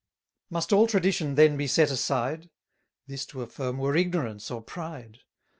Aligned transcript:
Must 0.49 0.73
all 0.73 0.87
tradition 0.87 1.35
then 1.35 1.57
be 1.57 1.67
set 1.67 1.91
aside? 1.91 2.49
This 3.05 3.23
to 3.27 3.43
affirm 3.43 3.77
were 3.77 3.95
ignorance 3.95 4.49
or 4.49 4.63
pride. 4.63 5.19